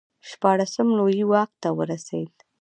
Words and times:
شپاړسم 0.29 0.87
لویي 0.97 1.25
واک 1.31 1.49
ته 1.61 1.69
ورسېد. 1.77 2.33